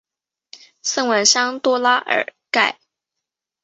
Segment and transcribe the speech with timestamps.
[0.81, 2.79] 圣万桑多拉尔盖。